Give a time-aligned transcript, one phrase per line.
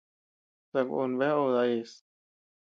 [0.71, 1.91] Sako bea obe dayas.